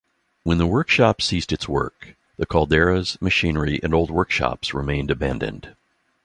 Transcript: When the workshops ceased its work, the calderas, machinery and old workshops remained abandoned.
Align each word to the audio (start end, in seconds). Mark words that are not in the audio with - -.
When 0.41 0.57
the 0.57 0.65
workshops 0.65 1.25
ceased 1.25 1.51
its 1.51 1.69
work, 1.69 2.15
the 2.35 2.47
calderas, 2.47 3.21
machinery 3.21 3.79
and 3.83 3.93
old 3.93 4.09
workshops 4.09 4.73
remained 4.73 5.11
abandoned. 5.11 5.75